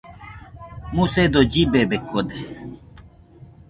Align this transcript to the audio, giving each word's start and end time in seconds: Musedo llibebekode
Musedo 0.93 1.39
llibebekode 1.51 2.37